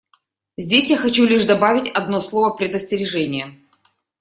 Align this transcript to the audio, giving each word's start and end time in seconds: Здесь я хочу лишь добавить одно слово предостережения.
Здесь 0.57 0.89
я 0.89 0.97
хочу 0.97 1.25
лишь 1.25 1.45
добавить 1.45 1.91
одно 1.91 2.21
слово 2.21 2.49
предостережения. 2.49 3.55